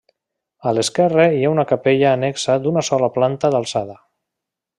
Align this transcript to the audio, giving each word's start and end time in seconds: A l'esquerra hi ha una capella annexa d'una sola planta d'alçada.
A 0.69 0.71
l'esquerra 0.77 1.27
hi 1.35 1.43
ha 1.45 1.51
una 1.57 1.65
capella 1.73 2.09
annexa 2.15 2.57
d'una 2.65 2.85
sola 2.89 3.11
planta 3.19 3.53
d'alçada. 3.57 4.01